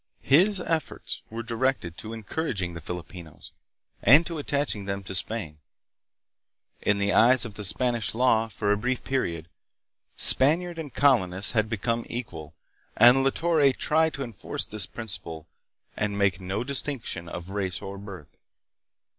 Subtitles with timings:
[0.23, 3.51] His efforts were directed to encouraging the Filipinos
[4.01, 5.59] and to attaching them to Spain.
[6.81, 9.47] In the eyes of the Spanish law, for a brief period,
[10.17, 12.55] Spaniard and colonists had become equal,
[12.97, 15.45] and La Torre tried to enforce this principle
[15.95, 18.37] and make no distinction of race or birth.